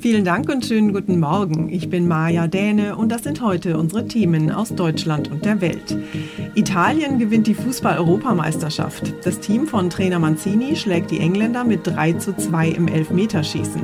[0.00, 1.68] Vielen Dank und schönen guten Morgen.
[1.68, 5.98] Ich bin Maja Däne und das sind heute unsere Themen aus Deutschland und der Welt.
[6.54, 9.12] Italien gewinnt die Fußball-Europameisterschaft.
[9.26, 13.82] Das Team von Trainer Mancini schlägt die Engländer mit 3 zu 2 im Elfmeterschießen.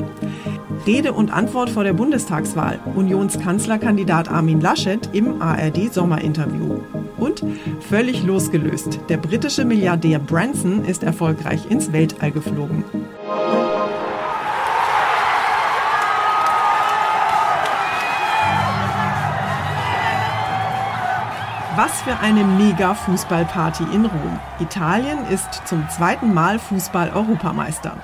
[0.87, 2.81] Rede und Antwort vor der Bundestagswahl.
[2.97, 6.81] Unionskanzlerkandidat Armin Laschet im ARD-Sommerinterview.
[7.19, 7.45] Und
[7.81, 9.01] völlig losgelöst.
[9.11, 12.85] Der britische Milliardär Branson ist erfolgreich ins Weltall geflogen.
[21.83, 24.39] Was für eine Mega-Fußballparty in Rom.
[24.61, 27.97] Italien ist zum zweiten Mal Fußball-Europameister.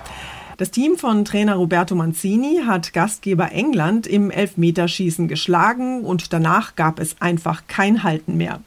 [0.57, 6.99] Das Team von Trainer Roberto Mancini hat Gastgeber England im Elfmeterschießen geschlagen und danach gab
[6.99, 8.61] es einfach kein Halten mehr.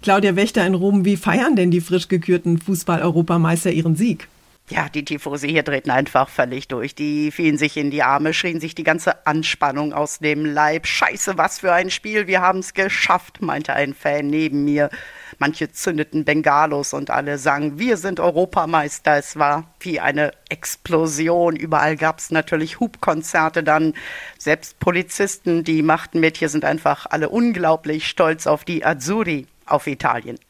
[0.00, 4.26] Claudia Wächter in Rom, wie feiern denn die frisch gekürten Fußball-Europameister ihren Sieg?
[4.68, 6.96] Ja, die Tifosi hier drehten einfach völlig durch.
[6.96, 10.88] Die fielen sich in die Arme, schrien sich die ganze Anspannung aus dem Leib.
[10.88, 14.90] Scheiße, was für ein Spiel, wir haben's geschafft, meinte ein Fan neben mir.
[15.38, 19.16] Manche zündeten Bengalos und alle sangen, wir sind Europameister.
[19.16, 21.54] Es war wie eine Explosion.
[21.54, 23.94] Überall gab's natürlich Hubkonzerte dann.
[24.36, 26.38] Selbst Polizisten, die machten mit.
[26.38, 30.40] Hier sind einfach alle unglaublich stolz auf die Azzurri, auf Italien.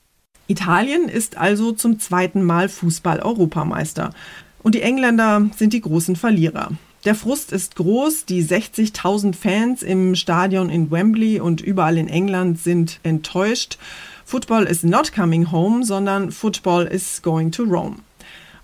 [0.48, 4.10] Italien ist also zum zweiten Mal Fußball-Europameister.
[4.62, 6.70] Und die Engländer sind die großen Verlierer.
[7.04, 8.24] Der Frust ist groß.
[8.24, 13.78] Die 60.000 Fans im Stadion in Wembley und überall in England sind enttäuscht.
[14.24, 17.98] Football is not coming home, sondern Football is going to Rome.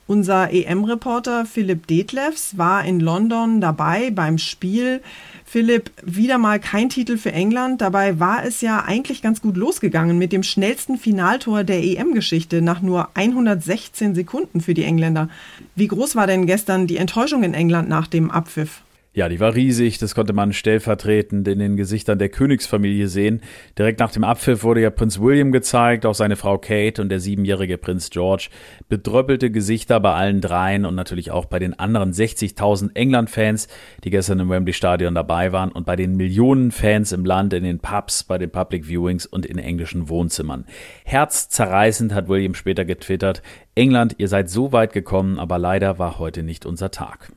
[0.06, 5.00] Unser EM-Reporter Philipp Detlefs war in London dabei beim Spiel.
[5.44, 7.80] Philipp, wieder mal kein Titel für England.
[7.80, 12.82] Dabei war es ja eigentlich ganz gut losgegangen mit dem schnellsten Finaltor der EM-Geschichte nach
[12.82, 15.28] nur 116 Sekunden für die Engländer.
[15.76, 18.82] Wie groß war denn gestern die Enttäuschung in England nach dem Abpfiff?
[19.14, 23.42] Ja, die war riesig, das konnte man stellvertretend in den Gesichtern der Königsfamilie sehen.
[23.76, 27.20] Direkt nach dem Abpfiff wurde ja Prinz William gezeigt, auch seine Frau Kate und der
[27.20, 28.48] siebenjährige Prinz George.
[28.88, 33.68] Bedröppelte Gesichter bei allen dreien und natürlich auch bei den anderen 60.000 England-Fans,
[34.02, 37.64] die gestern im Wembley Stadion dabei waren und bei den Millionen Fans im Land, in
[37.64, 40.64] den Pubs, bei den Public Viewings und in englischen Wohnzimmern.
[41.04, 43.42] Herzzerreißend hat William später getwittert,
[43.74, 47.30] England, ihr seid so weit gekommen, aber leider war heute nicht unser Tag.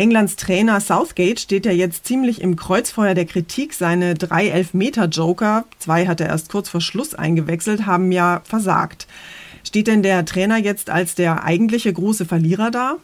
[0.00, 3.74] Englands Trainer Southgate steht ja jetzt ziemlich im Kreuzfeuer der Kritik.
[3.74, 9.06] Seine drei Elfmeter-Joker, zwei hat er erst kurz vor Schluss eingewechselt, haben ja versagt.
[9.62, 12.96] Steht denn der Trainer jetzt als der eigentliche große Verlierer da?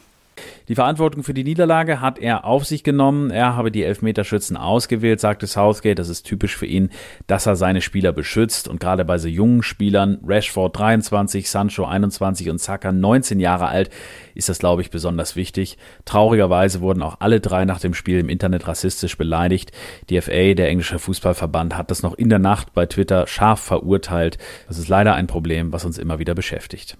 [0.67, 3.31] Die Verantwortung für die Niederlage hat er auf sich genommen.
[3.31, 5.99] Er habe die Elfmeterschützen ausgewählt, sagte Southgate.
[5.99, 6.89] Das ist typisch für ihn,
[7.25, 8.67] dass er seine Spieler beschützt.
[8.67, 13.89] Und gerade bei so jungen Spielern, Rashford 23, Sancho 21 und Saka 19 Jahre alt,
[14.35, 15.77] ist das, glaube ich, besonders wichtig.
[16.05, 19.71] Traurigerweise wurden auch alle drei nach dem Spiel im Internet rassistisch beleidigt.
[20.09, 24.37] Die FA, der englische Fußballverband, hat das noch in der Nacht bei Twitter scharf verurteilt.
[24.67, 26.97] Das ist leider ein Problem, was uns immer wieder beschäftigt.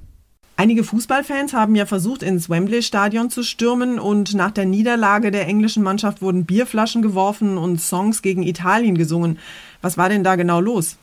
[0.59, 5.83] Einige Fußballfans haben ja versucht, ins Wembley-Stadion zu stürmen und nach der Niederlage der englischen
[5.83, 9.37] Mannschaft wurden Bierflaschen geworfen und Songs gegen Italien gesungen.
[9.83, 10.97] Was war denn da genau los?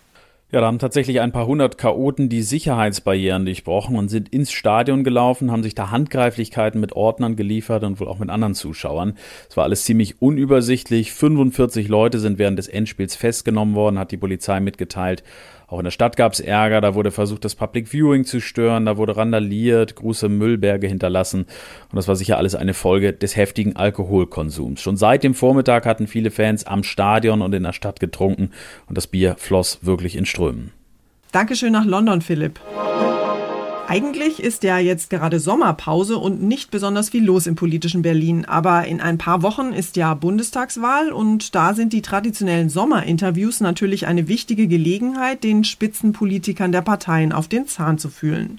[0.55, 5.03] Ja, da haben tatsächlich ein paar hundert Chaoten die Sicherheitsbarrieren durchbrochen und sind ins Stadion
[5.03, 9.15] gelaufen, haben sich da Handgreiflichkeiten mit Ordnern geliefert und wohl auch mit anderen Zuschauern.
[9.51, 11.13] Es war alles ziemlich unübersichtlich.
[11.13, 15.25] 45 Leute sind während des Endspiels festgenommen worden, hat die Polizei mitgeteilt.
[15.67, 18.87] Auch in der Stadt gab es Ärger, da wurde versucht, das Public Viewing zu stören,
[18.87, 21.47] da wurde randaliert, große Müllberge hinterlassen.
[21.91, 24.81] Und das war sicher alles eine Folge des heftigen Alkoholkonsums.
[24.81, 28.51] Schon seit dem Vormittag hatten viele Fans am Stadion und in der Stadt getrunken
[28.89, 30.44] und das Bier floss wirklich in Strömen.
[31.33, 32.61] Dankeschön nach London, Philipp.
[33.87, 38.47] Eigentlich ist ja jetzt gerade Sommerpause und nicht besonders viel los im politischen Berlin.
[38.47, 44.07] Aber in ein paar Wochen ist ja Bundestagswahl und da sind die traditionellen Sommerinterviews natürlich
[44.07, 48.59] eine wichtige Gelegenheit, den Spitzenpolitikern der Parteien auf den Zahn zu fühlen.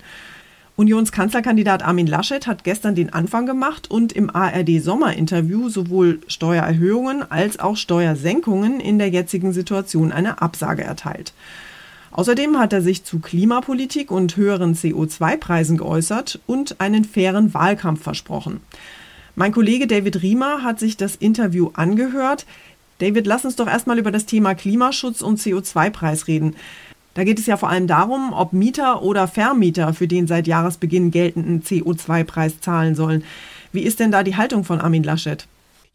[0.75, 7.59] Unionskanzlerkandidat Armin Laschet hat gestern den Anfang gemacht und im ARD Sommerinterview sowohl Steuererhöhungen als
[7.59, 11.33] auch Steuersenkungen in der jetzigen Situation eine Absage erteilt.
[12.15, 18.62] Außerdem hat er sich zu Klimapolitik und höheren CO2-Preisen geäußert und einen fairen Wahlkampf versprochen.
[19.35, 22.45] Mein Kollege David Riemer hat sich das Interview angehört.
[23.00, 26.56] David, lass uns doch erstmal über das Thema Klimaschutz und CO2-Preis reden.
[27.15, 31.11] Da geht es ja vor allem darum, ob Mieter oder Vermieter für den seit Jahresbeginn
[31.11, 33.25] geltenden CO2-Preis zahlen sollen.
[33.73, 35.47] Wie ist denn da die Haltung von Armin Laschet?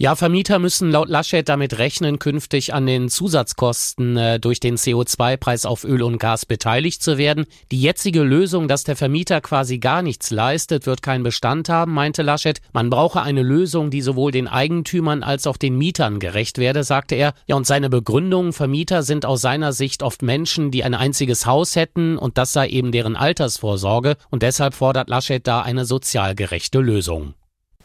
[0.02, 5.66] Ja, Vermieter müssen laut Laschet damit rechnen, künftig an den Zusatzkosten äh, durch den CO2-Preis
[5.66, 7.44] auf Öl und Gas beteiligt zu werden.
[7.70, 12.22] Die jetzige Lösung, dass der Vermieter quasi gar nichts leistet, wird keinen Bestand haben, meinte
[12.22, 12.62] Laschet.
[12.72, 17.14] Man brauche eine Lösung, die sowohl den Eigentümern als auch den Mietern gerecht werde, sagte
[17.14, 17.34] er.
[17.46, 21.76] Ja, und seine Begründung, Vermieter sind aus seiner Sicht oft Menschen, die ein einziges Haus
[21.76, 26.78] hätten und das sei eben deren Altersvorsorge und deshalb fordert Laschet da eine sozial gerechte
[26.78, 27.34] Lösung.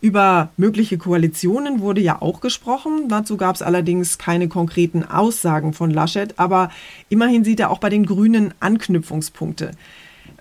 [0.01, 3.07] Über mögliche Koalitionen wurde ja auch gesprochen.
[3.07, 6.69] Dazu gab es allerdings keine konkreten Aussagen von Laschet, aber
[7.09, 9.71] immerhin sieht er auch bei den Grünen Anknüpfungspunkte.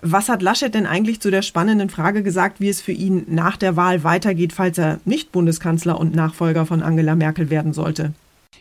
[0.01, 3.57] Was hat Laschet denn eigentlich zu der spannenden Frage gesagt, wie es für ihn nach
[3.57, 8.13] der Wahl weitergeht, falls er nicht Bundeskanzler und Nachfolger von Angela Merkel werden sollte?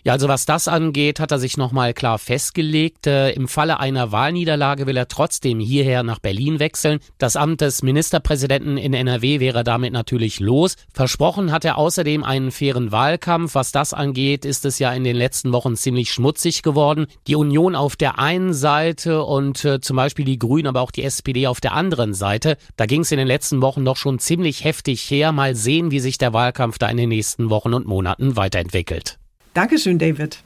[0.02, 3.06] Ja, also was das angeht, hat er sich nochmal klar festgelegt.
[3.06, 7.00] Äh, Im Falle einer Wahlniederlage will er trotzdem hierher nach Berlin wechseln.
[7.18, 10.76] Das Amt des Ministerpräsidenten in NRW wäre damit natürlich los.
[10.92, 13.54] Versprochen hat er außerdem einen fairen Wahlkampf.
[13.54, 17.06] Was das angeht, ist es ja in den letzten Wochen ziemlich schmutzig geworden.
[17.26, 21.04] Die Union auf der einen Seite und äh, zum Beispiel die Grünen, aber auch die
[21.04, 22.56] SPD auf der anderen Seite.
[22.76, 25.32] Da ging es in den letzten Wochen doch schon ziemlich heftig her.
[25.32, 29.18] Mal sehen, wie sich der Wahlkampf da in den nächsten Wochen und Monaten weiterentwickelt.
[29.54, 30.42] Dankeschön, David.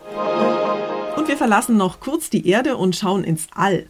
[1.16, 3.86] Und wir verlassen noch kurz die Erde und schauen ins All.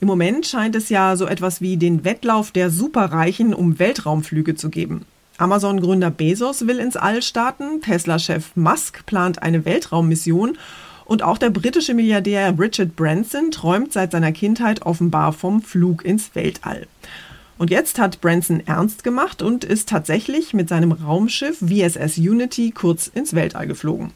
[0.00, 4.70] Im Moment scheint es ja so etwas wie den Wettlauf der Superreichen um Weltraumflüge zu
[4.70, 5.04] geben.
[5.36, 10.56] Amazon-Gründer Bezos will ins All starten, Tesla-Chef Musk plant eine Weltraummission
[11.04, 16.34] und auch der britische Milliardär Richard Branson träumt seit seiner Kindheit offenbar vom Flug ins
[16.34, 16.86] Weltall.
[17.58, 23.06] Und jetzt hat Branson ernst gemacht und ist tatsächlich mit seinem Raumschiff VSS Unity kurz
[23.06, 24.12] ins Weltall geflogen.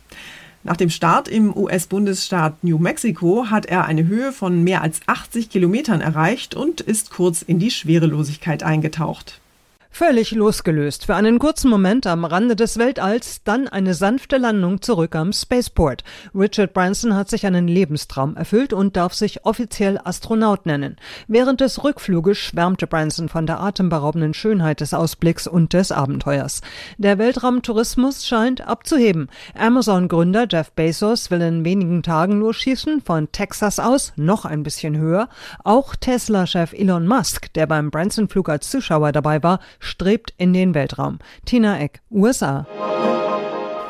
[0.69, 5.49] Nach dem Start im US-Bundesstaat New Mexico hat er eine Höhe von mehr als 80
[5.49, 9.41] Kilometern erreicht und ist kurz in die Schwerelosigkeit eingetaucht.
[9.91, 11.07] Völlig losgelöst.
[11.07, 16.05] Für einen kurzen Moment am Rande des Weltalls, dann eine sanfte Landung zurück am Spaceport.
[16.35, 20.97] Richard Branson hat sich einen Lebenstraum erfüllt und darf sich offiziell Astronaut nennen.
[21.27, 26.61] Während des Rückfluges schwärmte Branson von der atemberaubenden Schönheit des Ausblicks und des Abenteuers.
[26.99, 29.29] Der Weltraumtourismus scheint abzuheben.
[29.59, 34.97] Amazon-Gründer Jeff Bezos will in wenigen Tagen nur schießen, von Texas aus noch ein bisschen
[34.97, 35.29] höher.
[35.65, 41.19] Auch Tesla-Chef Elon Musk, der beim Branson-Flug als Zuschauer dabei war, strebt in den Weltraum.
[41.45, 42.67] Tina Eck, USA.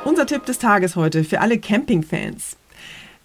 [0.04, 2.56] Unser Tipp des Tages heute für alle Campingfans.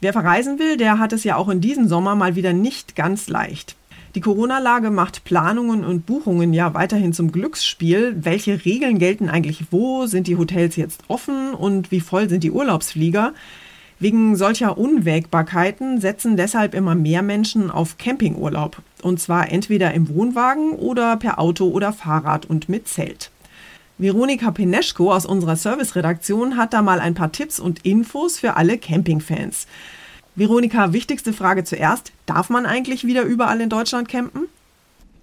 [0.02, 3.30] Wer verreisen will, der hat es ja auch in diesem Sommer mal wieder nicht ganz
[3.30, 3.76] leicht.
[4.16, 8.16] Die Corona-Lage macht Planungen und Buchungen ja weiterhin zum Glücksspiel.
[8.20, 10.06] Welche Regeln gelten eigentlich wo?
[10.06, 13.34] Sind die Hotels jetzt offen und wie voll sind die Urlaubsflieger?
[14.00, 18.82] Wegen solcher Unwägbarkeiten setzen deshalb immer mehr Menschen auf Campingurlaub.
[19.02, 23.32] Und zwar entweder im Wohnwagen oder per Auto oder Fahrrad und mit Zelt.
[23.98, 28.78] Veronika Peneschko aus unserer Serviceredaktion hat da mal ein paar Tipps und Infos für alle
[28.78, 29.68] Campingfans.
[30.36, 32.12] Veronika, wichtigste Frage zuerst.
[32.26, 34.48] Darf man eigentlich wieder überall in Deutschland campen?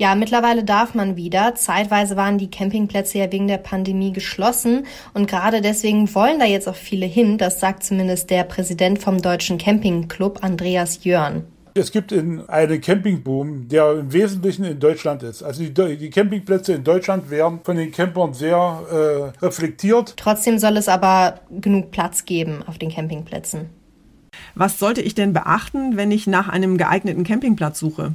[0.00, 1.54] Ja, mittlerweile darf man wieder.
[1.56, 6.70] Zeitweise waren die Campingplätze ja wegen der Pandemie geschlossen und gerade deswegen wollen da jetzt
[6.70, 7.36] auch viele hin.
[7.36, 11.44] Das sagt zumindest der Präsident vom Deutschen Campingclub, Andreas Jörn.
[11.74, 15.42] Es gibt einen Campingboom, der im Wesentlichen in Deutschland ist.
[15.42, 18.56] Also die, die Campingplätze in Deutschland werden von den Campern sehr
[18.90, 20.14] äh, reflektiert.
[20.16, 23.68] Trotzdem soll es aber genug Platz geben auf den Campingplätzen.
[24.54, 28.14] Was sollte ich denn beachten, wenn ich nach einem geeigneten Campingplatz suche?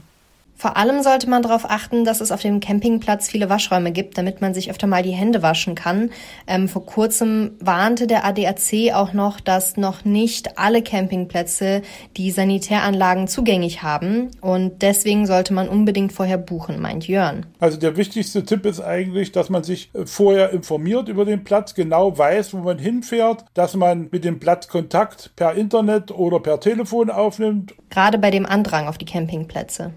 [0.58, 4.40] Vor allem sollte man darauf achten, dass es auf dem Campingplatz viele Waschräume gibt, damit
[4.40, 6.12] man sich öfter mal die Hände waschen kann.
[6.48, 11.82] Ähm, vor kurzem warnte der ADAC auch noch, dass noch nicht alle Campingplätze
[12.16, 14.32] die Sanitäranlagen zugänglich haben.
[14.40, 17.46] Und deswegen sollte man unbedingt vorher buchen, meint Jörn.
[17.60, 21.76] Also der wichtigste Tipp ist eigentlich, dass man sich äh, vorher informiert über den Platz,
[21.76, 26.62] genau weiß, wo man hinfährt, dass man mit dem Platz Kontakt per Internet oder per
[26.62, 27.76] Telefon aufnimmt.
[27.90, 29.94] Gerade bei dem Andrang auf die Campingplätze.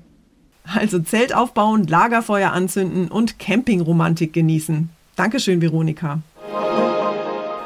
[0.75, 4.91] Also Zelt aufbauen, Lagerfeuer anzünden und Campingromantik genießen.
[5.17, 6.21] Dankeschön, Veronika.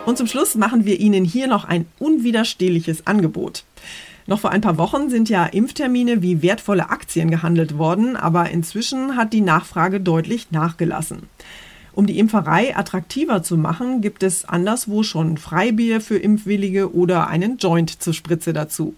[0.07, 3.65] Und zum Schluss machen wir Ihnen hier noch ein unwiderstehliches Angebot.
[4.27, 9.17] Noch vor ein paar Wochen sind ja Impftermine wie wertvolle Aktien gehandelt worden, aber inzwischen
[9.17, 11.29] hat die Nachfrage deutlich nachgelassen.
[11.93, 17.59] Um die Impferei attraktiver zu machen, gibt es anderswo schon Freibier für Impfwillige oder einen
[17.59, 18.95] Joint zur Spritze dazu.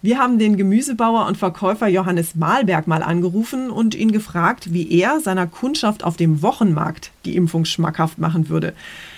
[0.00, 5.18] Wir haben den Gemüsebauer und Verkäufer Johannes Mahlberg mal angerufen und ihn gefragt, wie er
[5.18, 8.76] seiner Kundschaft auf dem Wochenmarkt die Impfung schmackhaft machen würde.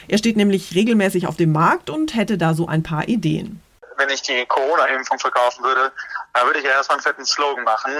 [0.09, 3.61] Er steht nämlich regelmäßig auf dem Markt und hätte da so ein paar Ideen.
[3.99, 5.93] Wenn ich die Corona-Impfung verkaufen würde,
[6.33, 7.93] dann würde ich ja erstmal einen fetten Slogan machen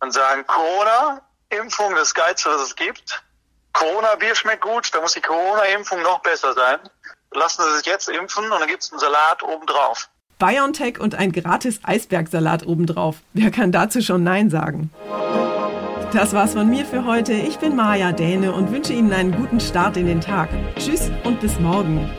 [0.00, 3.22] und sagen, Corona-Impfung, das Geilste, was es gibt.
[3.72, 6.80] Corona-Bier schmeckt gut, da muss die Corona-Impfung noch besser sein.
[7.30, 10.10] Lassen Sie sich jetzt impfen und dann gibt es einen Salat obendrauf.
[10.38, 13.22] BioNTech und ein gratis Eisbergsalat obendrauf.
[13.32, 14.90] Wer kann dazu schon Nein sagen?
[16.12, 17.32] Das war's von mir für heute.
[17.32, 20.48] Ich bin Maja Däne und wünsche Ihnen einen guten Start in den Tag.
[20.78, 22.10] Tschüss und bis morgen.